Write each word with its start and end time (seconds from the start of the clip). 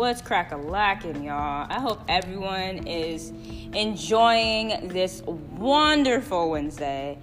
What's 0.00 0.22
crack 0.22 0.50
a 0.52 0.56
lacking, 0.56 1.24
y'all? 1.24 1.66
I 1.68 1.78
hope 1.78 2.00
everyone 2.08 2.86
is 2.86 3.34
enjoying 3.74 4.88
this 4.88 5.20
wonderful 5.26 6.48
Wednesday. 6.48 7.18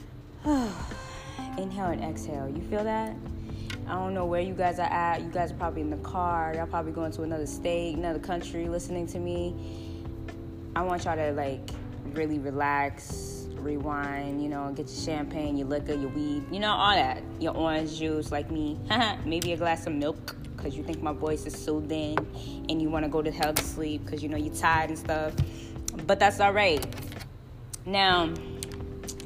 Inhale 0.44 1.90
and 1.90 2.02
exhale. 2.02 2.48
You 2.48 2.62
feel 2.62 2.82
that? 2.82 3.14
I 3.86 3.92
don't 3.92 4.12
know 4.12 4.26
where 4.26 4.40
you 4.40 4.54
guys 4.54 4.80
are 4.80 4.90
at. 4.90 5.22
You 5.22 5.28
guys 5.28 5.52
are 5.52 5.54
probably 5.54 5.82
in 5.82 5.90
the 5.90 5.98
car. 5.98 6.52
Y'all 6.56 6.66
probably 6.66 6.90
going 6.90 7.12
to 7.12 7.22
another 7.22 7.46
state, 7.46 7.94
another 7.94 8.18
country, 8.18 8.68
listening 8.68 9.06
to 9.06 9.20
me. 9.20 9.54
I 10.74 10.82
want 10.82 11.04
y'all 11.04 11.14
to 11.14 11.30
like 11.30 11.70
really 12.06 12.40
relax, 12.40 13.35
rewind, 13.66 14.42
you 14.42 14.48
know, 14.48 14.72
get 14.72 14.86
your 14.86 14.96
champagne, 14.96 15.56
your 15.56 15.66
liquor, 15.66 15.94
your 15.94 16.10
weed, 16.10 16.44
you 16.50 16.60
know, 16.60 16.70
all 16.70 16.94
that. 16.94 17.22
Your 17.40 17.54
orange 17.54 17.98
juice, 17.98 18.30
like 18.30 18.50
me. 18.50 18.78
Maybe 19.24 19.52
a 19.52 19.56
glass 19.56 19.86
of 19.86 19.92
milk 19.92 20.36
because 20.56 20.76
you 20.76 20.84
think 20.84 21.02
my 21.02 21.12
voice 21.12 21.44
is 21.44 21.54
soothing 21.54 22.16
and 22.68 22.80
you 22.80 22.88
want 22.88 23.04
to 23.04 23.10
go 23.10 23.20
to 23.20 23.30
hell 23.30 23.52
to 23.52 23.62
sleep 23.62 24.04
because 24.04 24.22
you 24.22 24.28
know 24.28 24.36
you're 24.36 24.54
tired 24.54 24.90
and 24.90 24.98
stuff. 24.98 25.34
But 26.06 26.18
that's 26.18 26.40
all 26.40 26.52
right. 26.52 26.86
Now, 27.84 28.32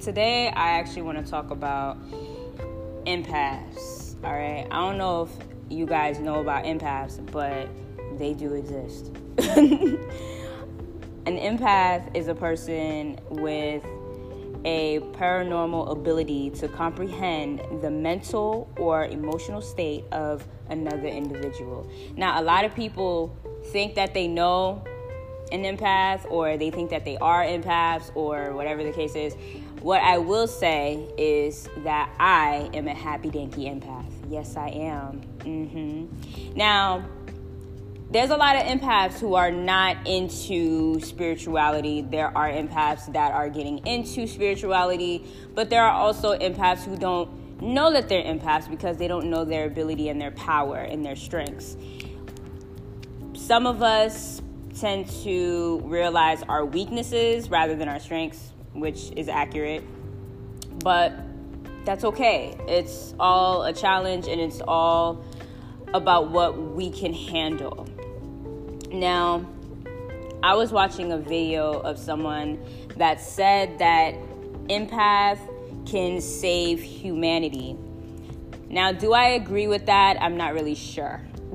today 0.00 0.48
I 0.48 0.70
actually 0.78 1.02
want 1.02 1.25
to 1.25 1.30
talk 1.30 1.50
about 1.50 1.98
empaths. 3.05 4.16
All 4.25 4.33
right. 4.33 4.66
I 4.70 4.77
don't 4.80 4.98
know 4.98 5.22
if 5.22 5.30
you 5.70 5.86
guys 5.86 6.19
know 6.19 6.41
about 6.41 6.64
empaths, 6.64 7.25
but 7.30 7.69
they 8.19 8.34
do 8.34 8.55
exist. 8.55 9.12
An 11.27 11.36
empath 11.36 12.16
is 12.16 12.28
a 12.28 12.34
person 12.34 13.20
with 13.28 13.84
a 14.64 15.00
paranormal 15.12 15.91
ability 15.91 16.50
to 16.50 16.69
comprehend 16.69 17.62
the 17.80 17.91
mental 17.91 18.70
or 18.77 19.06
emotional 19.06 19.60
state 19.60 20.05
of 20.12 20.46
another 20.69 21.09
individual. 21.09 21.89
Now, 22.16 22.41
a 22.41 22.42
lot 22.42 22.64
of 22.64 22.75
people 22.75 23.36
think 23.72 23.94
that 23.94 24.14
they 24.14 24.28
know 24.28 24.84
an 25.53 25.64
empath 25.64 26.31
or 26.31 26.56
they 26.56 26.70
think 26.70 26.91
that 26.91 27.05
they 27.05 27.16
are 27.19 27.44
empaths 27.44 28.11
or 28.14 28.55
whatever 28.55 28.84
the 28.84 28.92
case 28.92 29.14
is. 29.14 29.34
What 29.81 30.03
I 30.03 30.19
will 30.19 30.47
say 30.47 31.08
is 31.16 31.69
that 31.78 32.11
I 32.19 32.70
am 32.75 32.86
a 32.86 32.94
happy 32.94 33.31
danky 33.31 33.66
empath. 33.66 34.05
Yes, 34.28 34.56
I 34.56 34.69
am. 34.69 35.22
Mm-hmm. 35.38 36.55
Now, 36.55 37.05
there's 38.11 38.30
a 38.30 38.36
lot 38.36 38.56
of 38.56 38.62
empaths 38.62 39.20
who 39.20 39.34
are 39.34 39.53
not 39.53 40.06
into 40.06 40.98
spirituality. 41.00 42.03
There 42.03 42.36
are 42.36 42.48
empaths 42.48 43.12
that 43.12 43.33
are 43.33 43.48
getting 43.48 43.78
into 43.86 44.27
spirituality, 44.27 45.25
but 45.55 45.70
there 45.70 45.84
are 45.84 45.92
also 45.92 46.36
empaths 46.36 46.84
who 46.84 46.97
don't 46.97 47.62
know 47.62 47.92
that 47.92 48.08
they're 48.08 48.25
empaths 48.25 48.69
because 48.69 48.97
they 48.97 49.06
don't 49.06 49.31
know 49.31 49.44
their 49.44 49.66
ability 49.66 50.08
and 50.08 50.20
their 50.20 50.33
power 50.33 50.78
and 50.78 51.05
their 51.06 51.14
strengths. 51.14 51.77
Some 53.34 53.66
of 53.66 53.81
us 53.81 54.42
tend 54.78 55.08
to 55.22 55.81
realize 55.84 56.42
our 56.48 56.64
weaknesses 56.64 57.48
rather 57.48 57.77
than 57.77 57.88
our 57.88 58.00
strengths, 58.00 58.53
which 58.72 59.12
is 59.14 59.28
accurate. 59.28 59.84
But 60.83 61.12
that's 61.84 62.03
okay. 62.03 62.56
It's 62.66 63.14
all 63.20 63.62
a 63.64 63.72
challenge 63.72 64.27
and 64.27 64.41
it's 64.41 64.61
all 64.66 65.25
about 65.92 66.31
what 66.31 66.56
we 66.58 66.91
can 66.91 67.12
handle. 67.12 67.86
Now, 68.92 69.46
I 70.42 70.55
was 70.55 70.72
watching 70.72 71.12
a 71.12 71.19
video 71.19 71.80
of 71.80 71.98
someone 71.98 72.58
that 72.97 73.20
said 73.20 73.78
that 73.78 74.14
empath 74.69 75.38
can 75.86 76.20
save 76.20 76.80
humanity. 76.80 77.77
Now, 78.69 78.92
do 78.92 79.12
I 79.12 79.30
agree 79.30 79.69
with 79.69 79.86
that? 79.86 80.20
I'm 80.20 80.36
not 80.36 80.55
really 80.55 80.74
sure. 80.74 81.20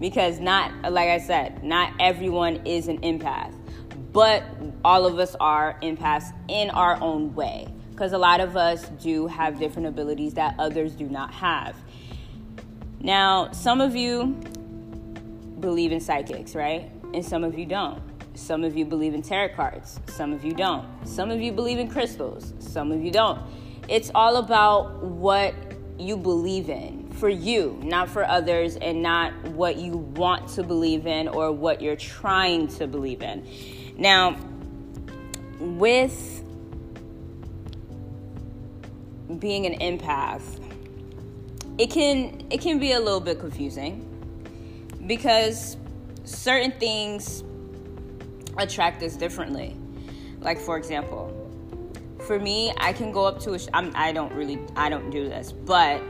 because 0.00 0.40
not 0.40 0.92
like 0.92 1.08
I 1.08 1.18
said, 1.18 1.62
not 1.64 1.92
everyone 2.00 2.66
is 2.66 2.88
an 2.88 3.00
empath. 3.00 3.54
But 4.12 4.44
all 4.84 5.04
of 5.04 5.18
us 5.18 5.36
are 5.40 5.78
empaths 5.82 6.32
in 6.48 6.70
our 6.70 7.00
own 7.02 7.34
way 7.34 7.68
because 7.90 8.12
a 8.12 8.18
lot 8.18 8.40
of 8.40 8.56
us 8.56 8.88
do 9.00 9.26
have 9.26 9.58
different 9.58 9.88
abilities 9.88 10.34
that 10.34 10.54
others 10.58 10.92
do 10.94 11.08
not 11.08 11.32
have. 11.34 11.76
Now, 13.00 13.50
some 13.52 13.80
of 13.80 13.94
you 13.94 14.40
believe 15.60 15.92
in 15.92 16.00
psychics, 16.00 16.54
right? 16.54 16.90
And 17.14 17.24
some 17.24 17.44
of 17.44 17.58
you 17.58 17.66
don't. 17.66 18.02
Some 18.34 18.62
of 18.62 18.76
you 18.76 18.84
believe 18.84 19.14
in 19.14 19.22
tarot 19.22 19.54
cards. 19.54 19.98
Some 20.06 20.32
of 20.32 20.44
you 20.44 20.52
don't. 20.52 20.86
Some 21.06 21.30
of 21.30 21.40
you 21.40 21.52
believe 21.52 21.78
in 21.78 21.88
crystals. 21.88 22.54
Some 22.60 22.92
of 22.92 23.02
you 23.02 23.10
don't. 23.10 23.40
It's 23.88 24.10
all 24.14 24.36
about 24.36 25.02
what 25.02 25.54
you 25.98 26.16
believe 26.16 26.70
in 26.70 27.10
for 27.12 27.28
you, 27.28 27.80
not 27.82 28.08
for 28.08 28.24
others, 28.24 28.76
and 28.76 29.02
not 29.02 29.32
what 29.48 29.76
you 29.76 29.96
want 29.96 30.48
to 30.50 30.62
believe 30.62 31.06
in 31.06 31.26
or 31.26 31.50
what 31.50 31.82
you're 31.82 31.96
trying 31.96 32.68
to 32.68 32.86
believe 32.86 33.22
in. 33.22 33.44
Now, 33.96 34.38
with 35.58 36.44
being 39.38 39.66
an 39.66 39.78
empath, 39.80 40.42
it 41.78 41.90
can 41.90 42.46
it 42.50 42.60
can 42.60 42.78
be 42.78 42.92
a 42.92 43.00
little 43.00 43.20
bit 43.20 43.40
confusing 43.40 44.07
because 45.08 45.76
certain 46.24 46.70
things 46.72 47.42
attract 48.58 49.02
us 49.02 49.16
differently. 49.16 49.76
Like 50.40 50.60
for 50.60 50.76
example, 50.76 51.34
for 52.26 52.38
me, 52.38 52.72
I 52.76 52.92
can 52.92 53.10
go 53.10 53.24
up 53.24 53.40
to 53.40 53.54
a. 53.54 53.58
I'm, 53.72 53.90
I 53.94 54.12
don't 54.12 54.32
really 54.34 54.60
I 54.76 54.88
don't 54.88 55.10
do 55.10 55.24
this, 55.28 55.50
but 55.50 56.02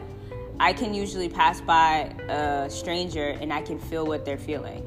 I 0.61 0.73
can 0.73 0.93
usually 0.93 1.29
pass 1.29 1.61
by 1.61 2.15
a 2.29 2.69
stranger 2.69 3.29
and 3.41 3.53
I 3.53 3.63
can 3.63 3.79
feel 3.79 4.05
what 4.05 4.25
they're 4.25 4.37
feeling. 4.37 4.85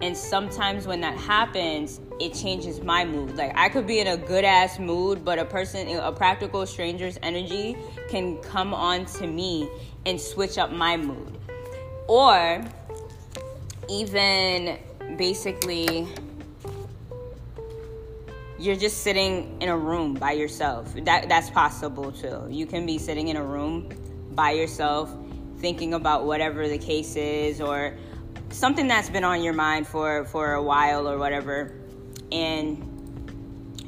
And 0.00 0.16
sometimes 0.16 0.86
when 0.86 1.00
that 1.00 1.18
happens, 1.18 2.00
it 2.20 2.32
changes 2.32 2.80
my 2.80 3.04
mood. 3.04 3.36
Like 3.36 3.52
I 3.56 3.68
could 3.68 3.86
be 3.86 3.98
in 3.98 4.06
a 4.06 4.16
good 4.16 4.44
ass 4.44 4.78
mood, 4.78 5.24
but 5.24 5.38
a 5.38 5.44
person, 5.44 5.88
a 5.88 6.12
practical 6.12 6.64
stranger's 6.66 7.18
energy 7.22 7.76
can 8.08 8.38
come 8.38 8.72
on 8.72 9.04
to 9.06 9.26
me 9.26 9.68
and 10.06 10.20
switch 10.20 10.56
up 10.56 10.72
my 10.72 10.96
mood. 10.96 11.36
Or 12.06 12.64
even 13.88 14.78
basically 15.16 16.08
you're 18.58 18.76
just 18.76 19.02
sitting 19.02 19.56
in 19.60 19.68
a 19.68 19.76
room 19.76 20.14
by 20.14 20.32
yourself. 20.32 20.92
That 21.04 21.28
that's 21.28 21.50
possible 21.50 22.12
too. 22.12 22.46
You 22.50 22.66
can 22.66 22.86
be 22.86 22.98
sitting 22.98 23.28
in 23.28 23.36
a 23.36 23.44
room 23.44 23.88
by 24.32 24.52
yourself 24.52 25.14
thinking 25.58 25.94
about 25.94 26.24
whatever 26.24 26.68
the 26.68 26.78
case 26.78 27.16
is 27.16 27.60
or 27.60 27.96
something 28.50 28.86
that's 28.86 29.10
been 29.10 29.24
on 29.24 29.42
your 29.42 29.52
mind 29.52 29.86
for 29.86 30.24
for 30.26 30.54
a 30.54 30.62
while 30.62 31.08
or 31.08 31.18
whatever 31.18 31.72
and 32.30 32.84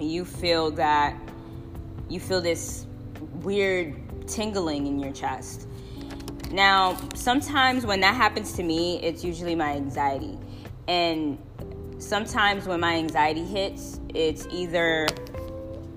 you 0.01 0.25
feel 0.25 0.71
that 0.71 1.17
you 2.09 2.19
feel 2.19 2.41
this 2.41 2.87
weird 3.35 3.95
tingling 4.27 4.87
in 4.87 4.99
your 4.99 5.13
chest 5.13 5.69
now, 6.51 6.97
sometimes 7.15 7.87
when 7.87 8.01
that 8.01 8.15
happens 8.15 8.53
to 8.55 8.63
me, 8.63 9.01
it's 9.03 9.25
usually 9.25 9.55
my 9.55 9.73
anxiety. 9.73 10.37
And 10.89 11.39
sometimes 11.99 12.67
when 12.67 12.81
my 12.81 12.95
anxiety 12.95 13.45
hits, 13.45 14.01
it's 14.15 14.49
either 14.51 15.07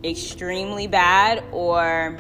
extremely 0.03 0.85
bad 0.85 1.43
or 1.51 2.17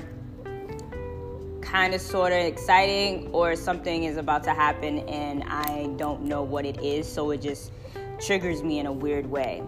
kind 1.61 1.93
of 1.93 2.01
sort 2.01 2.31
of 2.31 2.39
exciting 2.39 3.29
or 3.31 3.55
something 3.55 4.03
is 4.05 4.17
about 4.17 4.43
to 4.43 4.53
happen 4.53 4.99
and 5.09 5.43
I 5.43 5.87
don't 5.97 6.23
know 6.23 6.43
what 6.43 6.65
it 6.65 6.81
is, 6.81 7.11
so 7.11 7.31
it 7.31 7.41
just 7.41 7.71
triggers 8.19 8.63
me 8.63 8.79
in 8.79 8.85
a 8.85 8.91
weird 8.91 9.29
way. 9.29 9.63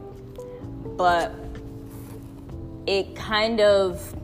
But 0.97 1.33
it 2.87 3.15
kind 3.15 3.59
of 3.59 4.15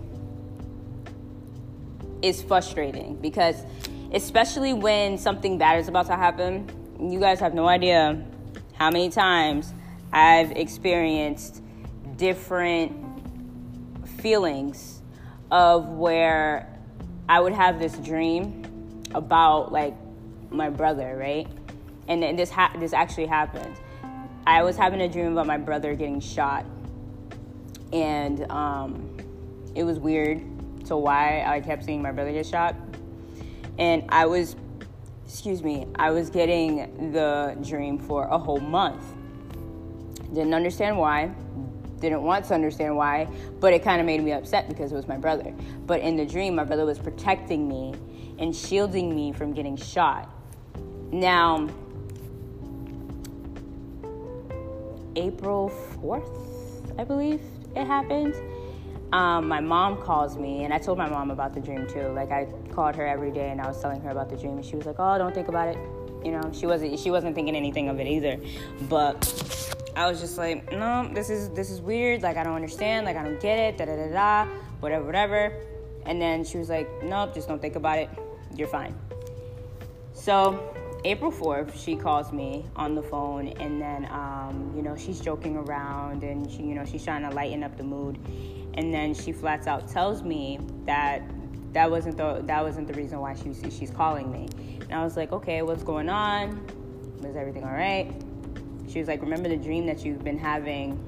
is 2.22 2.42
frustrating 2.42 3.16
because 3.16 3.64
especially 4.14 4.74
when 4.74 5.18
something 5.18 5.58
bad 5.58 5.80
is 5.80 5.88
about 5.88 6.08
to 6.08 6.16
happen. 6.16 6.70
You 7.00 7.20
guys 7.20 7.40
have 7.40 7.54
no 7.54 7.68
idea 7.68 8.24
how 8.74 8.92
many 8.92 9.10
times 9.10 9.74
I've 10.12 10.52
experienced 10.52 11.62
different 12.18 12.94
feelings 14.20 15.02
of 15.50 15.88
where 15.90 16.68
I 17.28 17.40
would 17.40 17.54
have 17.54 17.80
this 17.80 17.98
dream 17.98 19.04
about 19.14 19.72
like 19.72 19.96
my 20.50 20.70
brother, 20.70 21.16
right? 21.18 21.48
And 22.08 22.22
then 22.22 22.36
this 22.36 22.50
ha- 22.50 22.74
this 22.78 22.94
actually 22.94 23.28
happened. 23.28 23.76
I 24.46 24.64
was 24.64 24.76
having 24.76 25.02
a 25.02 25.08
dream 25.08 25.32
about 25.32 25.48
my 25.48 25.58
brother 25.58 25.96
getting 25.96 26.20
shot, 26.20 26.66
and 27.94 28.50
um, 28.52 29.18
it 29.76 29.84
was 29.84 30.00
weird. 30.00 30.44
So 30.84 30.98
why 30.98 31.44
I 31.46 31.62
kept 31.62 31.86
seeing 31.86 32.02
my 32.02 32.12
brother 32.12 32.32
get 32.32 32.46
shot, 32.46 32.76
and 33.82 34.04
I 34.10 34.28
was, 34.28 34.56
excuse 35.26 35.64
me, 35.64 35.88
I 35.96 36.12
was 36.12 36.30
getting 36.30 37.12
the 37.12 37.58
dream 37.64 37.98
for 37.98 38.26
a 38.26 38.38
whole 38.38 38.60
month. 38.60 39.04
Didn't 40.36 40.54
understand 40.54 41.00
why, 41.00 41.32
didn't 42.00 42.22
want 42.22 42.46
to 42.46 42.54
understand 42.54 42.96
why, 42.96 43.28
but 43.60 43.74
it 43.74 43.84
kind 43.84 44.00
of 44.00 44.06
made 44.06 44.24
me 44.24 44.34
upset 44.34 44.70
because 44.70 44.92
it 44.92 44.96
was 44.96 45.08
my 45.08 45.18
brother. 45.18 45.52
But 45.88 46.02
in 46.02 46.16
the 46.16 46.28
dream, 46.28 46.54
my 46.54 46.64
brother 46.64 46.86
was 46.86 47.00
protecting 47.00 47.68
me 47.68 47.96
and 48.38 48.56
shielding 48.56 49.16
me 49.16 49.32
from 49.32 49.52
getting 49.52 49.76
shot. 49.76 50.30
Now, 51.12 51.68
April 55.16 55.72
4th, 56.04 57.00
I 57.00 57.04
believe 57.04 57.42
it 57.76 57.88
happened. 57.88 58.36
Um, 59.14 59.48
my 59.48 59.60
mom 59.60 59.98
calls 59.98 60.38
me, 60.38 60.64
and 60.64 60.74
I 60.74 60.78
told 60.78 60.98
my 60.98 61.10
mom 61.10 61.32
about 61.32 61.54
the 61.54 61.60
dream 61.60 61.86
too. 61.88 62.08
Like 62.10 62.32
I 62.32 62.48
called 62.72 62.96
her 62.96 63.06
every 63.06 63.32
day, 63.32 63.50
and 63.50 63.60
I 63.60 63.68
was 63.68 63.82
telling 63.82 64.02
her 64.02 64.10
about 64.10 64.30
the 64.30 64.38
dream, 64.38 64.54
and 64.54 64.66
she 64.66 64.76
was 64.76 64.86
like, 64.86 64.96
"Oh, 65.00 65.18
don't 65.18 65.34
think 65.34 65.50
about 65.50 65.68
it." 65.68 65.78
You 66.24 66.32
know, 66.32 66.52
she 66.54 66.66
wasn't 66.66 66.98
she 66.98 67.12
wasn't 67.12 67.36
thinking 67.36 67.56
anything 67.56 67.90
of 67.90 68.00
it 68.00 68.08
either. 68.08 68.40
But 68.88 69.16
I 69.96 70.10
was 70.10 70.22
just 70.22 70.38
like, 70.38 70.72
"No, 70.72 71.10
this 71.14 71.30
is 71.30 71.50
this 71.50 71.70
is 71.70 71.82
weird. 71.82 72.22
Like 72.22 72.38
I 72.38 72.44
don't 72.44 72.56
understand. 72.56 73.06
Like 73.06 73.18
I 73.18 73.24
don't 73.24 73.42
get 73.42 73.60
it. 73.60 73.78
Da 73.78 73.86
da 73.86 73.96
da 73.96 74.12
da. 74.12 74.52
Whatever, 74.80 75.06
whatever." 75.06 75.54
And 76.06 76.22
then 76.22 76.46
she 76.46 76.58
was 76.58 76.70
like, 76.70 76.90
"Nope, 77.04 77.34
just 77.34 77.50
don't 77.50 77.62
think 77.62 77.76
about 77.76 78.00
it. 78.00 78.10
You're 78.56 78.70
fine." 78.70 78.96
So 80.14 80.74
April 81.04 81.32
4th, 81.32 81.84
she 81.84 81.96
calls 81.96 82.32
me 82.32 82.64
on 82.76 82.94
the 82.94 83.02
phone, 83.02 83.48
and 83.48 83.82
then, 83.82 84.06
um, 84.12 84.72
you 84.76 84.84
know, 84.84 84.96
she's 84.96 85.20
joking 85.20 85.58
around 85.58 86.24
and 86.24 86.50
she, 86.50 86.62
you 86.62 86.76
know, 86.76 86.86
she's 86.86 87.04
trying 87.04 87.24
to 87.24 87.32
lighten 87.32 87.64
up 87.64 87.76
the 87.76 87.84
mood. 87.84 88.20
And 88.76 88.94
then 88.94 89.14
she 89.14 89.32
flats 89.32 89.68
out 89.68 89.90
tells 89.90 90.24
me 90.24 90.60
that 90.86 91.22
that 91.74 91.90
wasn't 91.90 92.18
the 92.18 92.42
that 92.46 92.64
wasn't 92.64 92.88
the 92.88 92.94
reason 92.94 93.20
why 93.20 93.34
she 93.34 93.54
she's 93.70 93.92
calling 93.92 94.32
me. 94.32 94.48
And 94.82 94.94
I 94.94 95.04
was 95.04 95.16
like, 95.16 95.32
okay, 95.32 95.62
what's 95.62 95.84
going 95.84 96.10
on? 96.10 96.66
Is 97.24 97.36
everything 97.36 97.64
all 97.64 97.72
right? 97.72 98.12
She 98.90 99.00
was 99.00 99.08
like, 99.08 99.22
remember 99.22 99.48
the 99.48 99.58
dream 99.58 99.86
that 99.86 100.04
you've 100.04 100.24
been 100.24 100.38
having 100.38 101.00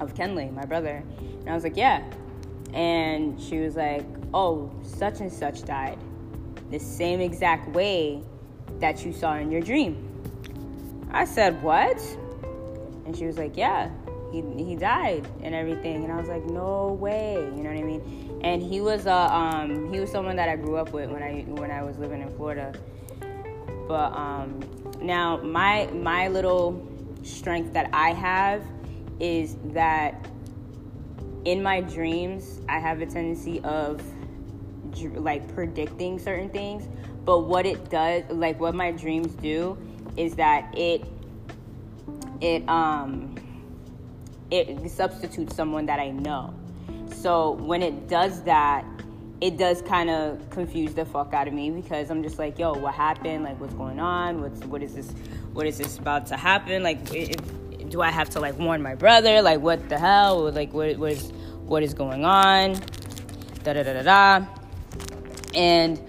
of 0.00 0.14
Kenley, 0.14 0.52
my 0.52 0.64
brother? 0.64 1.02
And 1.40 1.48
I 1.48 1.54
was 1.54 1.64
like, 1.64 1.76
yeah. 1.76 2.02
And 2.74 3.40
she 3.40 3.60
was 3.60 3.76
like, 3.76 4.04
oh, 4.34 4.70
such 4.82 5.20
and 5.20 5.32
such 5.32 5.62
died 5.62 5.98
the 6.70 6.78
same 6.80 7.20
exact 7.20 7.68
way 7.70 8.22
that 8.80 9.04
you 9.04 9.12
saw 9.12 9.34
in 9.36 9.50
your 9.50 9.60
dream. 9.60 9.96
I 11.12 11.24
said, 11.24 11.62
What? 11.62 12.00
And 13.06 13.16
she 13.16 13.26
was 13.26 13.38
like, 13.38 13.56
Yeah, 13.56 13.90
he, 14.34 14.64
he 14.64 14.76
died 14.76 15.26
and 15.42 15.54
everything. 15.54 16.04
And 16.04 16.12
I 16.12 16.16
was 16.16 16.28
like, 16.28 16.44
No 16.44 16.96
way. 17.00 17.34
You 17.34 17.62
know 17.62 17.70
what 17.70 17.78
I 17.78 17.82
mean? 17.82 18.40
And 18.42 18.62
he 18.62 18.80
was 18.80 19.06
a 19.06 19.34
um, 19.34 19.92
he 19.92 20.00
was 20.00 20.10
someone 20.10 20.36
that 20.36 20.48
I 20.48 20.56
grew 20.56 20.76
up 20.76 20.92
with 20.92 21.10
when 21.10 21.22
I 21.22 21.44
when 21.48 21.70
I 21.70 21.82
was 21.82 21.98
living 21.98 22.20
in 22.20 22.30
Florida. 22.36 22.72
But 23.86 24.12
um, 24.12 24.60
now 25.00 25.36
my 25.38 25.86
my 25.92 26.28
little 26.28 26.86
strength 27.22 27.72
that 27.74 27.90
I 27.92 28.12
have 28.12 28.62
is 29.20 29.56
that 29.66 30.26
in 31.44 31.62
my 31.62 31.80
dreams 31.80 32.60
I 32.68 32.78
have 32.78 33.00
a 33.00 33.06
tendency 33.06 33.60
of 33.60 34.02
like 35.16 35.52
predicting 35.54 36.18
certain 36.18 36.48
things 36.48 36.88
but 37.24 37.40
what 37.40 37.66
it 37.66 37.90
does 37.90 38.22
like 38.30 38.60
what 38.60 38.74
my 38.74 38.92
dreams 38.92 39.34
do 39.34 39.76
is 40.16 40.36
that 40.36 40.72
it 40.76 41.04
it 42.40 42.66
um 42.68 43.34
it 44.54 44.90
substitutes 44.90 45.56
someone 45.56 45.86
that 45.86 45.98
i 45.98 46.10
know. 46.10 46.54
So 47.12 47.52
when 47.52 47.82
it 47.82 48.08
does 48.08 48.42
that 48.42 48.84
it 49.40 49.58
does 49.58 49.82
kind 49.82 50.08
of 50.08 50.48
confuse 50.50 50.94
the 50.94 51.04
fuck 51.04 51.34
out 51.34 51.48
of 51.48 51.52
me 51.52 51.70
because 51.70 52.08
i'm 52.08 52.22
just 52.22 52.38
like 52.38 52.58
yo 52.58 52.72
what 52.72 52.94
happened? 52.94 53.44
Like 53.44 53.60
what's 53.60 53.74
going 53.74 54.00
on? 54.00 54.40
What's 54.40 54.60
what 54.64 54.82
is 54.82 54.94
this 54.94 55.12
what 55.52 55.66
is 55.66 55.78
this 55.78 55.98
about 55.98 56.26
to 56.28 56.36
happen? 56.36 56.82
Like 56.82 57.04
do 57.90 58.00
i 58.00 58.10
have 58.10 58.30
to 58.30 58.40
like 58.40 58.58
warn 58.58 58.82
my 58.82 58.94
brother? 58.94 59.42
Like 59.42 59.60
what 59.60 59.88
the 59.88 59.98
hell? 59.98 60.50
Like 60.50 60.72
what, 60.72 60.96
what 60.98 61.12
is 61.12 61.32
what 61.66 61.82
is 61.82 61.94
going 61.94 62.24
on? 62.24 62.74
Da 63.64 63.72
da 63.72 63.82
da 63.82 63.92
da 63.94 64.02
da. 64.02 64.46
And 65.54 66.00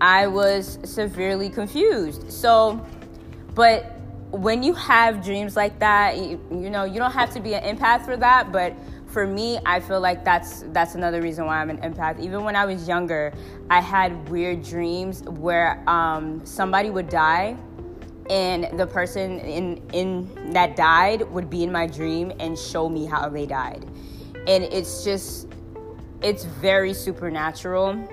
I 0.00 0.26
was 0.26 0.78
severely 0.84 1.48
confused. 1.48 2.30
So, 2.30 2.84
but 3.54 3.93
when 4.34 4.62
you 4.62 4.74
have 4.74 5.24
dreams 5.24 5.56
like 5.56 5.78
that, 5.78 6.18
you, 6.18 6.40
you, 6.50 6.70
know, 6.70 6.84
you 6.84 6.98
don't 6.98 7.12
have 7.12 7.30
to 7.34 7.40
be 7.40 7.54
an 7.54 7.76
empath 7.76 8.04
for 8.04 8.16
that, 8.16 8.52
but 8.52 8.74
for 9.06 9.26
me, 9.26 9.58
I 9.64 9.80
feel 9.80 10.00
like 10.00 10.24
that's 10.24 10.64
that's 10.72 10.96
another 10.96 11.22
reason 11.22 11.46
why 11.46 11.60
I'm 11.60 11.70
an 11.70 11.78
empath. 11.78 12.18
Even 12.18 12.42
when 12.42 12.56
I 12.56 12.64
was 12.64 12.88
younger, 12.88 13.32
I 13.70 13.80
had 13.80 14.28
weird 14.28 14.64
dreams 14.64 15.22
where 15.22 15.88
um, 15.88 16.44
somebody 16.44 16.90
would 16.90 17.08
die, 17.08 17.56
and 18.28 18.76
the 18.78 18.86
person 18.86 19.38
in 19.38 19.80
in 19.92 20.52
that 20.52 20.74
died 20.74 21.22
would 21.30 21.48
be 21.48 21.62
in 21.62 21.70
my 21.70 21.86
dream 21.86 22.32
and 22.40 22.58
show 22.58 22.88
me 22.88 23.06
how 23.06 23.28
they 23.28 23.46
died, 23.46 23.84
and 24.48 24.64
it's 24.64 25.04
just 25.04 25.46
it's 26.20 26.44
very 26.44 26.92
supernatural 26.92 28.04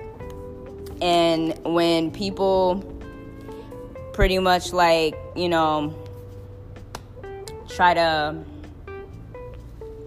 and 1.01 1.57
when 1.65 2.11
people 2.11 2.85
pretty 4.13 4.37
much 4.37 4.71
like, 4.71 5.15
you 5.35 5.49
know, 5.49 5.95
try 7.75 7.93
to 7.93 8.43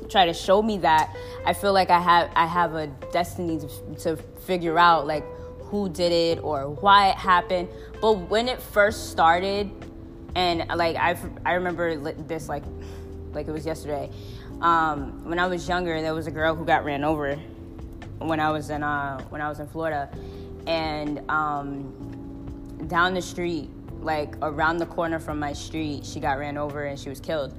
try 0.08 0.26
to 0.26 0.34
show 0.34 0.62
me 0.62 0.78
that, 0.78 1.14
I 1.46 1.52
feel 1.52 1.72
like 1.72 1.90
I 1.90 2.00
have 2.00 2.30
I 2.34 2.46
have 2.46 2.74
a 2.74 2.86
destiny 3.12 3.58
to, 3.58 3.94
to 4.02 4.16
figure 4.46 4.78
out 4.78 5.06
like 5.06 5.24
who 5.60 5.88
did 5.88 6.12
it 6.12 6.42
or 6.42 6.70
why 6.70 7.08
it 7.08 7.16
happened. 7.16 7.68
But 8.00 8.30
when 8.30 8.48
it 8.48 8.60
first 8.60 9.10
started, 9.10 9.70
and 10.34 10.66
like 10.76 10.96
I 10.96 11.16
I 11.44 11.54
remember 11.54 11.96
this 11.96 12.48
like 12.48 12.64
like 13.32 13.48
it 13.48 13.52
was 13.52 13.66
yesterday. 13.66 14.10
Um, 14.60 15.24
when 15.28 15.38
I 15.38 15.46
was 15.46 15.68
younger, 15.68 16.00
there 16.00 16.14
was 16.14 16.26
a 16.26 16.30
girl 16.30 16.54
who 16.54 16.64
got 16.64 16.84
ran 16.84 17.04
over 17.04 17.36
when 18.18 18.40
I 18.40 18.50
was 18.50 18.70
in 18.70 18.82
uh, 18.82 19.20
when 19.30 19.40
I 19.40 19.48
was 19.48 19.58
in 19.58 19.66
Florida, 19.66 20.08
and 20.66 21.28
um, 21.28 22.86
down 22.86 23.14
the 23.14 23.22
street, 23.22 23.68
like 24.04 24.36
around 24.42 24.78
the 24.78 24.86
corner 24.86 25.18
from 25.18 25.38
my 25.38 25.52
street, 25.52 26.04
she 26.04 26.20
got 26.20 26.38
ran 26.38 26.56
over 26.58 26.84
and 26.84 26.98
she 26.98 27.08
was 27.08 27.20
killed. 27.20 27.54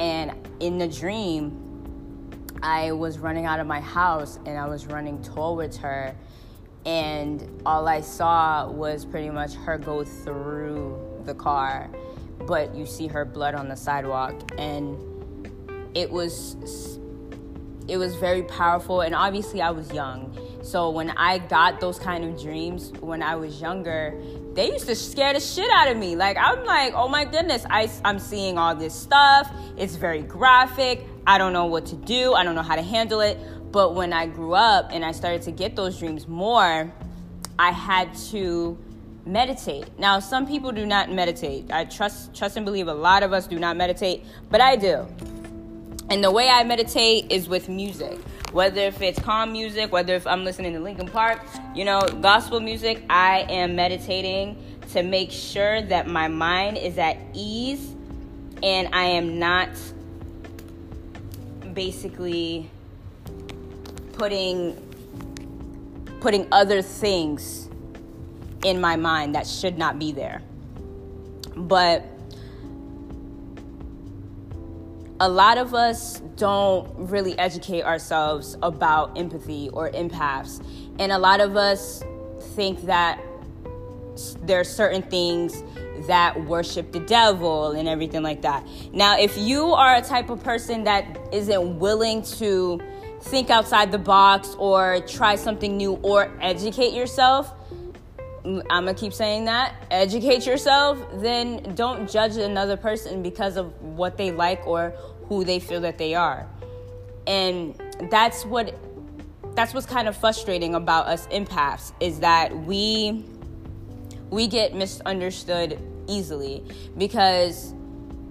And 0.00 0.32
in 0.60 0.78
the 0.78 0.88
dream, 0.88 1.58
I 2.62 2.92
was 2.92 3.18
running 3.18 3.44
out 3.44 3.60
of 3.60 3.66
my 3.66 3.80
house 3.80 4.38
and 4.46 4.58
I 4.58 4.66
was 4.66 4.86
running 4.86 5.22
towards 5.22 5.76
her, 5.78 6.14
and 6.86 7.62
all 7.66 7.86
I 7.88 8.00
saw 8.00 8.70
was 8.70 9.04
pretty 9.04 9.30
much 9.30 9.54
her 9.54 9.78
go 9.78 10.04
through 10.04 11.22
the 11.24 11.34
car, 11.34 11.90
but 12.46 12.74
you 12.74 12.86
see 12.86 13.06
her 13.08 13.24
blood 13.24 13.54
on 13.54 13.68
the 13.68 13.76
sidewalk, 13.76 14.34
and 14.58 14.96
it 15.94 16.10
was 16.10 16.98
it 17.88 17.96
was 17.96 18.14
very 18.14 18.44
powerful. 18.44 19.00
And 19.00 19.14
obviously, 19.14 19.60
I 19.60 19.70
was 19.70 19.92
young 19.92 20.36
so 20.62 20.90
when 20.90 21.10
I 21.10 21.38
got 21.38 21.80
those 21.80 21.98
kind 21.98 22.24
of 22.24 22.40
dreams 22.40 22.92
when 23.00 23.20
I 23.20 23.34
was 23.34 23.60
younger, 23.60 24.14
they 24.54 24.70
used 24.70 24.86
to 24.86 24.94
scare 24.94 25.34
the 25.34 25.40
shit 25.40 25.68
out 25.70 25.88
of 25.88 25.96
me. 25.96 26.14
Like 26.14 26.36
I'm 26.36 26.64
like, 26.64 26.94
oh 26.94 27.08
my 27.08 27.24
goodness, 27.24 27.66
I, 27.68 27.90
I'm 28.04 28.20
seeing 28.20 28.58
all 28.58 28.74
this 28.74 28.94
stuff. 28.94 29.52
It's 29.76 29.96
very 29.96 30.22
graphic. 30.22 31.04
I 31.26 31.38
don't 31.38 31.52
know 31.52 31.66
what 31.66 31.86
to 31.86 31.96
do. 31.96 32.34
I 32.34 32.44
don't 32.44 32.54
know 32.54 32.62
how 32.62 32.76
to 32.76 32.82
handle 32.82 33.20
it. 33.20 33.38
But 33.72 33.94
when 33.94 34.12
I 34.12 34.26
grew 34.26 34.54
up 34.54 34.90
and 34.92 35.04
I 35.04 35.12
started 35.12 35.42
to 35.42 35.50
get 35.50 35.74
those 35.74 35.98
dreams 35.98 36.28
more, 36.28 36.92
I 37.58 37.72
had 37.72 38.14
to 38.30 38.78
meditate. 39.24 39.98
Now, 39.98 40.20
some 40.20 40.46
people 40.46 40.70
do 40.72 40.86
not 40.86 41.10
meditate. 41.10 41.72
I 41.72 41.86
trust 41.86 42.34
trust 42.34 42.56
and 42.56 42.64
believe 42.64 42.86
a 42.86 42.94
lot 42.94 43.22
of 43.22 43.32
us 43.32 43.46
do 43.48 43.58
not 43.58 43.76
meditate, 43.76 44.24
but 44.50 44.60
I 44.60 44.76
do. 44.76 45.06
And 46.08 46.22
the 46.22 46.30
way 46.30 46.48
I 46.48 46.62
meditate 46.64 47.32
is 47.32 47.48
with 47.48 47.68
music 47.68 48.18
whether 48.52 48.82
if 48.82 49.00
it's 49.00 49.18
calm 49.18 49.52
music, 49.52 49.90
whether 49.92 50.14
if 50.14 50.26
I'm 50.26 50.44
listening 50.44 50.74
to 50.74 50.80
Linkin 50.80 51.08
Park, 51.08 51.40
you 51.74 51.84
know, 51.84 52.00
gospel 52.20 52.60
music, 52.60 53.02
I 53.08 53.46
am 53.48 53.74
meditating 53.74 54.62
to 54.92 55.02
make 55.02 55.30
sure 55.30 55.80
that 55.82 56.06
my 56.06 56.28
mind 56.28 56.76
is 56.76 56.98
at 56.98 57.16
ease 57.32 57.94
and 58.62 58.88
I 58.92 59.04
am 59.04 59.38
not 59.38 59.70
basically 61.72 62.70
putting 64.12 64.76
putting 66.20 66.46
other 66.52 66.82
things 66.82 67.68
in 68.64 68.80
my 68.80 68.94
mind 68.94 69.34
that 69.34 69.46
should 69.46 69.76
not 69.76 69.98
be 69.98 70.12
there. 70.12 70.42
But 71.56 72.04
a 75.22 75.28
lot 75.28 75.56
of 75.56 75.72
us 75.72 76.18
don't 76.34 76.90
really 76.96 77.38
educate 77.38 77.84
ourselves 77.84 78.56
about 78.60 79.16
empathy 79.16 79.68
or 79.72 79.88
empaths. 79.92 80.60
And 80.98 81.12
a 81.12 81.18
lot 81.18 81.40
of 81.40 81.56
us 81.56 82.02
think 82.56 82.82
that 82.86 83.20
there 84.42 84.58
are 84.58 84.64
certain 84.64 85.02
things 85.02 85.62
that 86.08 86.44
worship 86.46 86.90
the 86.90 86.98
devil 86.98 87.70
and 87.70 87.88
everything 87.88 88.24
like 88.24 88.42
that. 88.42 88.66
Now, 88.92 89.16
if 89.16 89.38
you 89.38 89.66
are 89.66 89.94
a 89.94 90.02
type 90.02 90.28
of 90.28 90.42
person 90.42 90.82
that 90.84 91.16
isn't 91.32 91.78
willing 91.78 92.22
to 92.22 92.80
think 93.20 93.48
outside 93.48 93.92
the 93.92 93.98
box 93.98 94.56
or 94.58 95.02
try 95.06 95.36
something 95.36 95.76
new 95.76 96.00
or 96.02 96.36
educate 96.40 96.94
yourself, 96.94 97.54
I'm 98.44 98.62
gonna 98.66 98.94
keep 98.94 99.12
saying 99.12 99.44
that, 99.44 99.76
educate 99.92 100.46
yourself, 100.46 100.98
then 101.14 101.76
don't 101.76 102.10
judge 102.10 102.36
another 102.36 102.76
person 102.76 103.22
because 103.22 103.56
of 103.56 103.80
what 103.80 104.16
they 104.16 104.32
like 104.32 104.66
or 104.66 104.92
who 105.28 105.44
they 105.44 105.58
feel 105.60 105.80
that 105.82 105.98
they 105.98 106.14
are. 106.14 106.46
And 107.26 107.74
that's 108.10 108.44
what 108.44 108.74
that's 109.54 109.74
what's 109.74 109.86
kind 109.86 110.08
of 110.08 110.16
frustrating 110.16 110.74
about 110.74 111.06
us 111.06 111.26
empaths 111.28 111.92
is 112.00 112.20
that 112.20 112.56
we 112.64 113.24
we 114.30 114.46
get 114.46 114.74
misunderstood 114.74 115.78
easily 116.08 116.64
because 116.96 117.74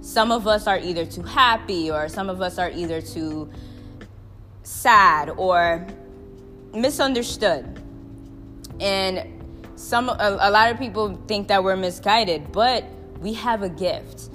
some 0.01 0.31
of 0.31 0.47
us 0.47 0.65
are 0.65 0.79
either 0.79 1.05
too 1.05 1.21
happy 1.21 1.91
or 1.91 2.09
some 2.09 2.29
of 2.29 2.41
us 2.41 2.57
are 2.57 2.71
either 2.71 3.01
too 3.01 3.49
sad 4.63 5.29
or 5.29 5.85
misunderstood. 6.73 7.79
And 8.79 9.41
some 9.75 10.09
a, 10.09 10.37
a 10.39 10.49
lot 10.49 10.71
of 10.71 10.79
people 10.79 11.15
think 11.27 11.47
that 11.49 11.63
we're 11.63 11.75
misguided, 11.75 12.51
but 12.51 12.83
we 13.19 13.33
have 13.33 13.61
a 13.61 13.69
gift. 13.69 14.30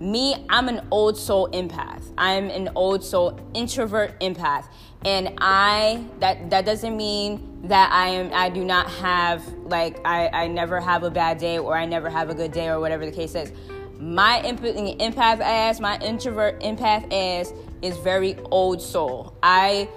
Me, 0.00 0.46
I'm 0.48 0.68
an 0.68 0.86
old 0.92 1.16
soul 1.16 1.48
empath. 1.48 2.12
I'm 2.16 2.50
an 2.50 2.70
old 2.76 3.02
soul 3.02 3.38
introvert 3.52 4.18
empath. 4.20 4.68
And 5.04 5.34
I 5.38 6.04
that 6.20 6.50
that 6.50 6.64
doesn't 6.64 6.96
mean 6.96 7.62
that 7.64 7.90
I 7.92 8.08
am 8.08 8.30
I 8.32 8.48
do 8.48 8.64
not 8.64 8.88
have 8.90 9.46
like 9.64 10.00
I, 10.04 10.28
I 10.28 10.46
never 10.46 10.80
have 10.80 11.02
a 11.02 11.10
bad 11.10 11.38
day 11.38 11.58
or 11.58 11.76
I 11.76 11.84
never 11.84 12.08
have 12.08 12.30
a 12.30 12.34
good 12.34 12.52
day 12.52 12.68
or 12.68 12.78
whatever 12.78 13.04
the 13.04 13.12
case 13.12 13.34
is. 13.34 13.52
My 13.98 14.40
empath 14.44 15.40
ass, 15.40 15.80
my 15.80 15.98
introvert 15.98 16.60
empath 16.60 17.12
ass 17.12 17.52
is 17.82 17.96
very 17.98 18.36
old 18.52 18.80
soul. 18.80 19.36
I 19.42 19.88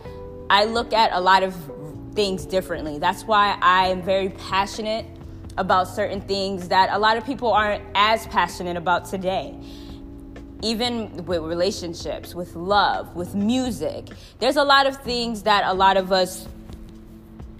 I 0.50 0.66
look 0.66 0.94
at 0.94 1.12
a 1.14 1.22
lot 1.22 1.44
of 1.44 1.56
things 2.16 2.48
differently. 2.48 2.98
That's 2.98 3.24
why 3.24 3.56
I 3.62 3.90
am 3.90 4.02
very 4.02 4.30
passionate 4.30 5.06
about 5.58 5.88
certain 5.88 6.22
things 6.22 6.70
that 6.70 6.90
a 6.92 6.98
lot 6.98 7.18
of 7.18 7.26
people 7.26 7.52
aren't 7.52 7.84
as 7.94 8.26
passionate 8.28 8.78
about 8.78 9.06
today. 9.06 9.56
Even 10.64 11.26
with 11.26 11.42
relationships, 11.42 12.36
with 12.36 12.56
love, 12.56 13.16
with 13.16 13.34
music. 13.36 14.10
There's 14.40 14.58
a 14.58 14.64
lot 14.64 14.86
of 14.86 14.98
things 14.98 15.44
that 15.44 15.64
a 15.66 15.74
lot 15.74 15.98
of 15.98 16.12
us 16.12 16.48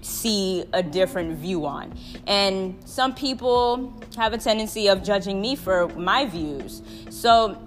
see 0.02 0.64
a 0.72 0.82
different 0.82 1.38
view 1.38 1.64
on. 1.66 1.94
And 2.26 2.76
some 2.84 3.14
people 3.14 3.92
have 4.16 4.32
a 4.32 4.38
tendency 4.38 4.88
of 4.88 5.02
judging 5.02 5.40
me 5.40 5.56
for 5.56 5.88
my 5.88 6.26
views. 6.26 6.82
So 7.10 7.60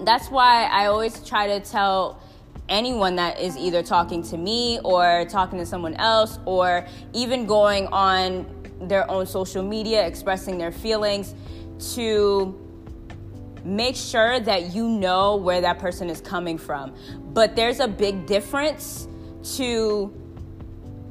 that's 0.00 0.28
why 0.28 0.64
I 0.64 0.86
always 0.86 1.22
try 1.26 1.46
to 1.46 1.60
tell 1.60 2.20
anyone 2.68 3.16
that 3.16 3.38
is 3.38 3.56
either 3.56 3.82
talking 3.82 4.22
to 4.22 4.36
me 4.36 4.80
or 4.84 5.26
talking 5.28 5.58
to 5.58 5.66
someone 5.66 5.94
else 5.94 6.38
or 6.46 6.86
even 7.12 7.46
going 7.46 7.86
on 7.88 8.46
their 8.80 9.08
own 9.10 9.26
social 9.26 9.62
media 9.62 10.06
expressing 10.06 10.58
their 10.58 10.72
feelings 10.72 11.34
to 11.94 12.58
make 13.64 13.96
sure 13.96 14.40
that 14.40 14.74
you 14.74 14.88
know 14.88 15.36
where 15.36 15.60
that 15.60 15.78
person 15.78 16.10
is 16.10 16.20
coming 16.20 16.58
from. 16.58 16.94
But 17.32 17.56
there's 17.56 17.80
a 17.80 17.88
big 17.88 18.26
difference 18.26 19.08
to 19.56 20.12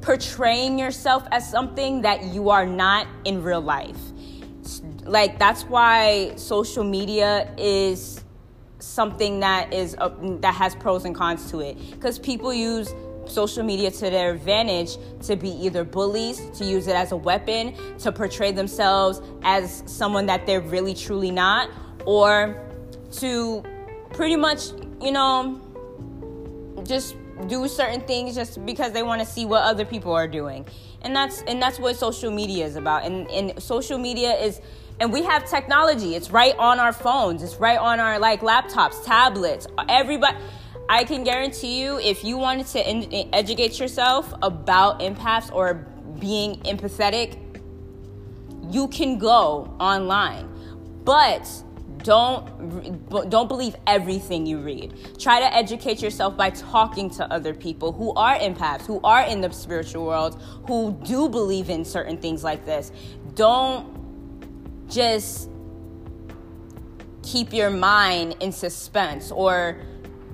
portraying 0.00 0.78
yourself 0.78 1.24
as 1.30 1.48
something 1.48 2.02
that 2.02 2.24
you 2.24 2.50
are 2.50 2.66
not 2.66 3.06
in 3.24 3.42
real 3.42 3.60
life. 3.60 3.98
Like, 5.04 5.38
that's 5.38 5.64
why 5.64 6.34
social 6.36 6.84
media 6.84 7.52
is 7.56 8.22
something 8.78 9.40
that 9.40 9.72
is 9.72 9.94
uh, 9.98 10.10
that 10.40 10.54
has 10.54 10.74
pros 10.74 11.04
and 11.04 11.14
cons 11.14 11.48
to 11.52 11.60
it 11.60 11.78
because 11.92 12.18
people 12.18 12.52
use 12.52 12.92
social 13.26 13.62
media 13.62 13.90
to 13.90 14.10
their 14.10 14.32
advantage 14.32 14.96
to 15.22 15.36
be 15.36 15.50
either 15.50 15.84
bullies, 15.84 16.50
to 16.50 16.64
use 16.64 16.88
it 16.88 16.96
as 16.96 17.12
a 17.12 17.16
weapon, 17.16 17.74
to 17.98 18.10
portray 18.10 18.50
themselves 18.52 19.20
as 19.42 19.84
someone 19.86 20.26
that 20.26 20.46
they're 20.46 20.60
really 20.60 20.94
truly 20.94 21.30
not, 21.30 21.70
or 22.04 22.60
to 23.12 23.62
pretty 24.12 24.36
much, 24.36 24.70
you 25.00 25.12
know, 25.12 25.60
just 26.84 27.16
do 27.48 27.66
certain 27.68 28.00
things 28.02 28.34
just 28.34 28.64
because 28.64 28.92
they 28.92 29.02
want 29.02 29.20
to 29.20 29.26
see 29.26 29.44
what 29.44 29.62
other 29.62 29.84
people 29.84 30.12
are 30.12 30.28
doing. 30.28 30.66
And 31.02 31.14
that's 31.14 31.42
and 31.42 31.60
that's 31.60 31.78
what 31.78 31.96
social 31.96 32.30
media 32.30 32.64
is 32.64 32.76
about. 32.76 33.04
And 33.04 33.28
and 33.30 33.62
social 33.62 33.98
media 33.98 34.34
is 34.34 34.60
and 35.00 35.12
we 35.12 35.22
have 35.22 35.48
technology. 35.48 36.14
It's 36.14 36.30
right 36.30 36.56
on 36.58 36.78
our 36.78 36.92
phones. 36.92 37.42
It's 37.42 37.56
right 37.56 37.78
on 37.78 37.98
our 37.98 38.18
like 38.18 38.40
laptops, 38.40 39.04
tablets. 39.04 39.66
Everybody 39.88 40.36
I 40.88 41.04
can 41.04 41.24
guarantee 41.24 41.80
you 41.80 41.98
if 41.98 42.22
you 42.22 42.36
wanted 42.36 42.66
to 42.68 42.90
in, 42.90 43.28
educate 43.32 43.78
yourself 43.78 44.32
about 44.42 45.00
empaths 45.00 45.52
or 45.52 45.86
being 46.18 46.56
empathetic, 46.60 47.38
you 48.70 48.88
can 48.88 49.18
go 49.18 49.74
online. 49.80 50.48
But 51.04 51.48
don't 52.02 53.30
don't 53.30 53.48
believe 53.48 53.76
everything 53.86 54.46
you 54.46 54.58
read. 54.58 55.18
Try 55.18 55.40
to 55.40 55.54
educate 55.54 56.02
yourself 56.02 56.36
by 56.36 56.50
talking 56.50 57.10
to 57.10 57.32
other 57.32 57.54
people 57.54 57.92
who 57.92 58.12
are 58.14 58.36
empaths 58.38 58.86
who 58.86 59.00
are 59.02 59.22
in 59.22 59.40
the 59.40 59.50
spiritual 59.52 60.06
world 60.06 60.40
who 60.66 60.98
do 61.04 61.28
believe 61.28 61.70
in 61.70 61.84
certain 61.84 62.16
things 62.16 62.44
like 62.44 62.64
this. 62.64 62.92
Don't 63.34 63.98
just 64.88 65.48
keep 67.22 67.52
your 67.52 67.70
mind 67.70 68.36
in 68.40 68.52
suspense 68.52 69.30
or 69.30 69.80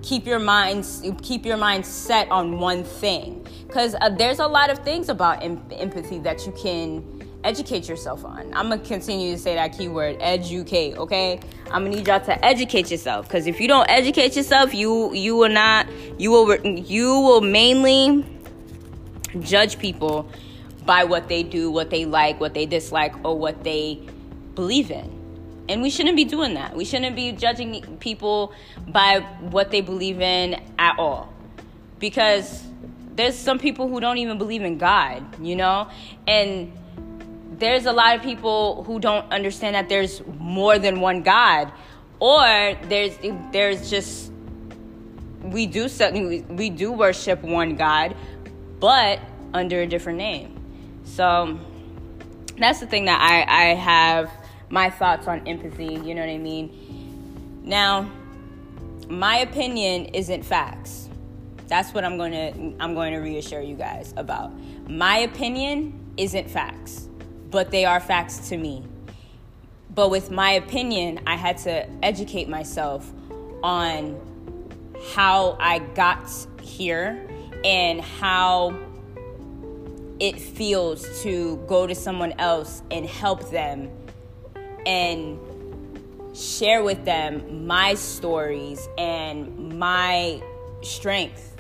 keep 0.03 0.27
your 0.27 0.39
mind 0.39 0.87
keep 1.23 1.45
your 1.45 1.57
mind 1.57 1.85
set 1.85 2.31
on 2.31 2.59
one 2.59 2.85
thing. 2.85 3.47
Because 3.67 3.95
uh, 4.01 4.09
there's 4.09 4.39
a 4.39 4.47
lot 4.47 4.71
of 4.71 4.79
things 4.79 5.09
about 5.09 5.43
em- 5.43 5.63
empathy 5.73 6.19
that 6.21 6.47
you 6.47 6.53
can 6.53 7.18
educate 7.45 7.89
yourself 7.89 8.25
on. 8.25 8.53
I'm 8.55 8.69
gonna 8.69 8.79
continue 8.79 9.33
to 9.33 9.39
say 9.39 9.55
that 9.55 9.77
keyword, 9.77 10.17
educate. 10.21 10.97
Okay, 10.97 11.41
I'm 11.67 11.85
gonna 11.85 11.97
need 11.97 12.07
y'all 12.07 12.21
to 12.21 12.45
educate 12.45 12.91
yourself 12.91 13.29
because 13.29 13.47
if 13.47 13.61
you 13.61 13.69
don't 13.69 13.89
educate 13.89 14.37
yourself, 14.37 14.75
you 14.75 15.13
you 15.15 15.37
will 15.37 15.49
not 15.49 15.87
you 16.19 16.31
will 16.31 16.67
you 16.67 17.09
will 17.21 17.41
mainly 17.41 18.25
judge 19.41 19.79
people 19.79 20.31
by 20.85 21.05
what 21.05 21.29
they 21.29 21.43
do, 21.43 21.71
what 21.71 21.91
they 21.91 22.05
like, 22.05 22.41
what 22.41 22.55
they 22.55 22.67
dislike, 22.67 23.15
or 23.25 23.39
what 23.39 23.63
they 23.63 24.01
believe 24.55 24.91
in. 24.91 25.19
And 25.69 25.83
we 25.83 25.91
shouldn't 25.91 26.17
be 26.17 26.25
doing 26.25 26.55
that. 26.55 26.75
We 26.75 26.87
shouldn't 26.87 27.15
be 27.15 27.33
judging 27.33 27.99
people 27.99 28.55
by 28.87 29.21
what 29.41 29.71
they 29.71 29.83
believe 29.83 30.21
in 30.23 30.61
at 30.79 30.99
all. 30.99 31.31
Because 31.99 32.65
there's 33.17 33.37
some 33.37 33.59
people 33.59 33.89
who 33.89 34.01
don't 34.01 34.17
even 34.17 34.39
believe 34.39 34.63
in 34.63 34.79
God, 34.79 35.45
you 35.45 35.57
know? 35.57 35.91
And 36.27 36.73
there's 37.59 37.87
a 37.87 37.93
lot 37.93 38.17
of 38.17 38.23
people 38.23 38.85
who 38.85 39.01
don't 39.01 39.31
understand 39.33 39.75
that 39.75 39.89
there's 39.89 40.23
more 40.39 40.79
than 40.79 41.01
one 41.01 41.23
God, 41.23 41.73
or 42.21 42.77
there's 42.85 43.17
there's 43.53 43.91
just 43.91 44.33
we 45.43 45.67
do 45.67 45.89
we 46.49 46.71
do 46.71 46.93
worship 46.93 47.43
one 47.43 47.77
God, 47.77 48.17
but 48.79 49.21
under 49.53 49.83
a 49.83 49.87
different 49.87 50.19
name. 50.19 50.55
So 51.05 51.59
that's 52.59 52.81
the 52.81 52.87
thing 52.87 53.07
that 53.07 53.21
I 53.21 53.71
I 53.71 53.75
have 53.75 54.31
my 54.71 54.91
thoughts 54.91 55.27
on 55.27 55.47
empathy. 55.47 55.95
You 55.95 56.15
know 56.15 56.21
what 56.21 56.31
I 56.31 56.39
mean? 56.39 57.63
Now, 57.65 58.11
my 59.09 59.39
opinion 59.39 60.07
isn't 60.07 60.45
facts. 60.45 61.09
That's 61.67 61.93
what 61.93 62.05
I'm 62.05 62.17
going 62.17 62.33
to 62.33 62.83
I'm 62.83 62.95
going 62.95 63.13
to 63.15 63.19
reassure 63.19 63.61
you 63.61 63.75
guys 63.75 64.15
about. 64.17 64.53
My 64.89 65.19
opinion 65.19 66.15
isn't 66.17 66.49
facts 66.49 67.08
but 67.51 67.71
they 67.71 67.85
are 67.85 68.01
facts 68.01 68.49
to 68.49 68.57
me. 68.57 68.85
But 69.95 70.11
with 70.11 70.31
my 70.31 70.53
opinion, 70.53 71.21
I 71.27 71.37
had 71.37 71.59
to 71.59 71.89
educate 72.03 72.49
myself 72.49 73.11
on 73.63 74.21
how 75.15 75.57
I 75.61 75.79
got 75.81 76.31
here 76.63 77.29
and 77.65 78.01
how 78.01 78.79
it 80.21 80.41
feels 80.41 81.23
to 81.23 81.57
go 81.69 81.87
to 81.87 81.95
someone 81.95 82.33
else 82.39 82.83
and 82.91 83.07
help 83.07 83.51
them 83.51 83.91
and 84.87 85.39
share 86.35 86.83
with 86.83 87.05
them 87.05 87.67
my 87.67 87.95
stories 87.95 88.89
and 88.97 89.79
my 89.79 90.43
strength 90.83 91.57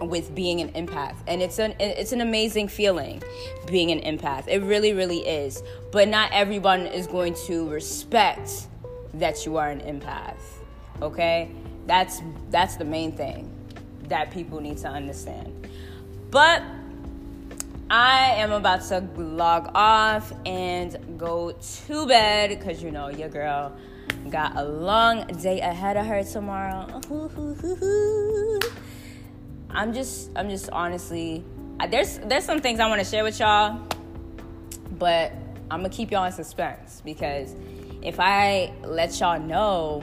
with 0.00 0.34
being 0.34 0.60
an 0.60 0.70
empath. 0.72 1.16
And 1.26 1.42
it's 1.42 1.58
an 1.58 1.74
it's 1.80 2.12
an 2.12 2.20
amazing 2.20 2.68
feeling 2.68 3.22
being 3.66 3.90
an 3.90 4.00
empath. 4.00 4.48
It 4.48 4.62
really 4.62 4.92
really 4.92 5.26
is. 5.26 5.62
But 5.92 6.08
not 6.08 6.30
everyone 6.32 6.86
is 6.86 7.06
going 7.06 7.34
to 7.46 7.68
respect 7.70 8.66
that 9.14 9.46
you 9.46 9.56
are 9.56 9.68
an 9.68 9.80
empath 9.80 10.56
okay? 11.02 11.50
That's 11.86 12.22
that's 12.50 12.76
the 12.76 12.84
main 12.84 13.12
thing 13.12 13.50
that 14.08 14.30
people 14.30 14.60
need 14.60 14.78
to 14.78 14.88
understand. 14.88 15.68
But 16.30 16.62
I 17.88 18.32
am 18.36 18.52
about 18.52 18.82
to 18.88 19.00
log 19.16 19.70
off 19.74 20.32
and 20.44 21.18
go 21.18 21.52
to 21.52 22.06
bed 22.06 22.50
because 22.50 22.82
you 22.82 22.90
know 22.90 23.08
your 23.08 23.28
girl 23.28 23.76
got 24.30 24.56
a 24.56 24.64
long 24.64 25.26
day 25.26 25.60
ahead 25.60 25.96
of 25.96 26.06
her 26.06 26.24
tomorrow. 26.24 27.00
I'm 29.76 29.92
just 29.92 30.30
I'm 30.34 30.48
just 30.48 30.70
honestly 30.70 31.44
there's 31.90 32.18
there's 32.20 32.44
some 32.44 32.60
things 32.60 32.80
I 32.80 32.88
want 32.88 33.00
to 33.02 33.04
share 33.04 33.22
with 33.22 33.38
y'all, 33.38 33.78
but 34.98 35.32
I'm 35.70 35.80
gonna 35.80 35.90
keep 35.90 36.10
y'all 36.10 36.24
in 36.24 36.32
suspense 36.32 37.02
because 37.04 37.54
if 38.02 38.18
I 38.18 38.72
let 38.82 39.20
y'all 39.20 39.38
know, 39.38 40.02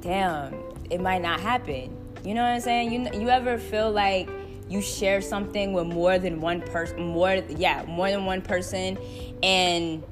damn, 0.00 0.54
it 0.88 1.02
might 1.02 1.20
not 1.20 1.40
happen. 1.40 1.94
You 2.24 2.32
know 2.32 2.42
what 2.42 2.52
I'm 2.52 2.60
saying? 2.60 2.90
You 2.90 3.20
you 3.20 3.28
ever 3.28 3.58
feel 3.58 3.90
like 3.90 4.30
you 4.70 4.80
share 4.80 5.20
something 5.20 5.74
with 5.74 5.86
more 5.86 6.18
than 6.18 6.40
one 6.40 6.62
person, 6.62 7.08
more 7.08 7.34
yeah, 7.34 7.84
more 7.86 8.10
than 8.10 8.24
one 8.24 8.40
person, 8.40 8.96
and 9.42 10.02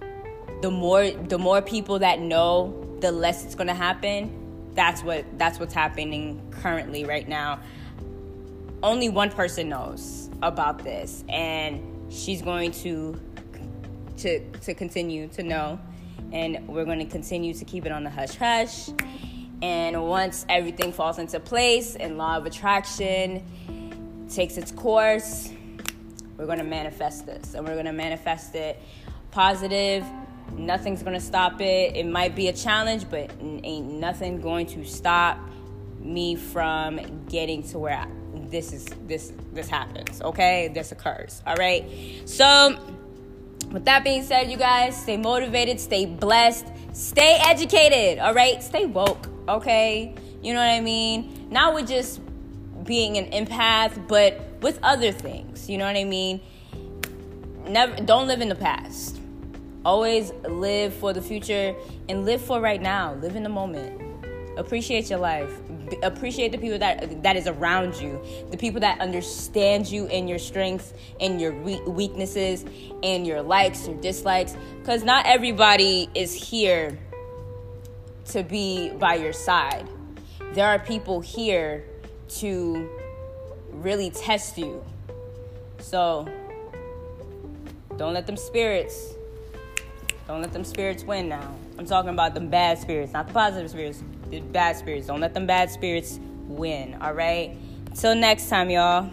the 0.60 0.70
more 0.70 1.10
the 1.10 1.38
more 1.38 1.62
people 1.62 1.98
that 2.00 2.20
know 2.20 2.98
the 3.00 3.10
less 3.10 3.46
it's 3.46 3.54
to 3.54 3.72
happen. 3.72 4.42
That's 4.74 5.02
what 5.02 5.24
that's 5.38 5.58
what's 5.58 5.72
happening 5.72 6.42
currently 6.50 7.04
right 7.04 7.26
now. 7.26 7.60
Only 8.84 9.08
one 9.08 9.30
person 9.30 9.70
knows 9.70 10.28
about 10.42 10.84
this 10.84 11.24
and 11.30 12.12
she's 12.12 12.42
going 12.42 12.70
to 12.72 13.18
to 14.18 14.40
to 14.60 14.74
continue 14.74 15.26
to 15.28 15.42
know 15.42 15.80
and 16.32 16.68
we're 16.68 16.84
going 16.84 16.98
to 16.98 17.06
continue 17.06 17.54
to 17.54 17.64
keep 17.64 17.86
it 17.86 17.92
on 17.92 18.04
the 18.04 18.10
hush 18.10 18.34
hush. 18.34 18.90
And 19.62 20.06
once 20.06 20.44
everything 20.50 20.92
falls 20.92 21.18
into 21.18 21.40
place 21.40 21.96
and 21.96 22.18
law 22.18 22.36
of 22.36 22.44
attraction 22.44 23.42
takes 24.28 24.58
its 24.58 24.70
course, 24.70 25.50
we're 26.36 26.44
going 26.44 26.58
to 26.58 26.64
manifest 26.64 27.24
this 27.24 27.54
and 27.54 27.66
we're 27.66 27.72
going 27.72 27.86
to 27.86 27.92
manifest 27.92 28.54
it 28.54 28.78
positive. 29.30 30.04
Nothing's 30.58 31.02
going 31.02 31.14
to 31.14 31.24
stop 31.24 31.58
it. 31.62 31.96
It 31.96 32.06
might 32.06 32.36
be 32.36 32.48
a 32.48 32.52
challenge, 32.52 33.08
but 33.08 33.30
ain't 33.40 33.92
nothing 33.92 34.42
going 34.42 34.66
to 34.66 34.84
stop 34.84 35.38
me 36.00 36.36
from 36.36 37.24
getting 37.30 37.62
to 37.62 37.78
where 37.78 37.96
I, 37.96 38.06
this 38.54 38.72
is 38.72 38.86
this 39.08 39.32
this 39.52 39.68
happens, 39.68 40.22
okay? 40.22 40.70
This 40.72 40.92
occurs. 40.92 41.42
All 41.44 41.56
right? 41.56 41.84
So 42.24 42.78
with 43.72 43.84
that 43.86 44.04
being 44.04 44.22
said, 44.22 44.48
you 44.48 44.56
guys, 44.56 44.96
stay 44.96 45.16
motivated, 45.16 45.80
stay 45.80 46.06
blessed, 46.06 46.66
stay 46.92 47.36
educated, 47.44 48.20
all 48.20 48.32
right? 48.32 48.62
Stay 48.62 48.86
woke, 48.86 49.26
okay? 49.48 50.14
You 50.40 50.54
know 50.54 50.60
what 50.60 50.70
I 50.70 50.80
mean? 50.80 51.48
Not 51.50 51.74
with 51.74 51.88
just 51.88 52.20
being 52.84 53.18
an 53.18 53.26
empath, 53.32 54.06
but 54.06 54.40
with 54.60 54.78
other 54.84 55.10
things, 55.10 55.68
you 55.68 55.76
know 55.76 55.86
what 55.86 55.96
I 55.96 56.04
mean? 56.04 56.40
Never 57.66 57.96
don't 57.96 58.28
live 58.28 58.40
in 58.40 58.48
the 58.48 58.54
past. 58.54 59.18
Always 59.84 60.32
live 60.48 60.94
for 60.94 61.12
the 61.12 61.20
future 61.20 61.74
and 62.08 62.24
live 62.24 62.40
for 62.40 62.60
right 62.60 62.80
now. 62.80 63.14
Live 63.14 63.34
in 63.34 63.42
the 63.42 63.48
moment. 63.48 64.00
Appreciate 64.56 65.10
your 65.10 65.18
life 65.18 65.50
appreciate 66.02 66.52
the 66.52 66.58
people 66.58 66.78
that 66.78 67.22
that 67.22 67.36
is 67.36 67.46
around 67.46 67.94
you 68.00 68.20
the 68.50 68.56
people 68.56 68.80
that 68.80 69.00
understand 69.00 69.86
you 69.86 70.06
and 70.06 70.28
your 70.28 70.38
strengths 70.38 70.94
and 71.20 71.40
your 71.40 71.52
weaknesses 71.52 72.64
and 73.02 73.26
your 73.26 73.42
likes 73.42 73.86
your 73.86 74.00
dislikes 74.00 74.56
because 74.78 75.04
not 75.04 75.26
everybody 75.26 76.08
is 76.14 76.32
here 76.32 76.98
to 78.26 78.42
be 78.42 78.90
by 78.90 79.14
your 79.14 79.32
side. 79.32 79.88
There 80.52 80.66
are 80.66 80.78
people 80.78 81.20
here 81.20 81.84
to 82.40 82.88
really 83.70 84.10
test 84.10 84.56
you. 84.56 84.84
So 85.78 86.28
don't 87.96 88.14
let 88.14 88.26
them 88.26 88.36
spirits 88.36 89.14
don't 90.26 90.40
let 90.40 90.54
them 90.54 90.64
spirits 90.64 91.04
win 91.04 91.28
now. 91.28 91.54
I'm 91.78 91.84
talking 91.84 92.10
about 92.10 92.34
the 92.34 92.40
bad 92.40 92.78
spirits 92.78 93.12
not 93.12 93.26
the 93.28 93.34
positive 93.34 93.70
spirits 93.70 94.02
bad 94.52 94.76
spirits. 94.76 95.06
Don't 95.06 95.20
let 95.20 95.34
them 95.34 95.46
bad 95.46 95.70
spirits 95.70 96.18
win, 96.46 96.96
all 97.00 97.12
right? 97.12 97.56
Till 97.94 98.14
next 98.14 98.48
time, 98.48 98.70
y'all. 98.70 99.10